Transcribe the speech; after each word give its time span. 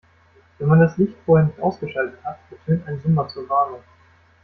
Wenn 0.57 0.67
man 0.67 0.79
das 0.79 0.97
Licht 0.97 1.13
vorher 1.27 1.45
nicht 1.45 1.59
ausgeschaltet 1.59 2.17
hat, 2.23 2.39
ertönt 2.49 2.87
ein 2.87 2.99
Summer 3.01 3.27
zur 3.27 3.47
Warnung. 3.47 3.83